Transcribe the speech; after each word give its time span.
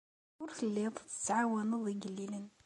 Ur 0.41 0.49
telliḍ 0.59 0.93
tettɛawaneḍ 0.99 1.85
igellilen. 1.91 2.47